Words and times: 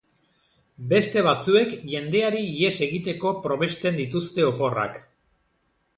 Beste 0.93 1.23
batzuek 1.27 1.75
jendeari 1.91 2.41
ihes 2.55 2.73
egiteko 2.89 3.35
probesten 3.47 4.01
dituzte 4.03 4.51
oporrak. 4.53 4.99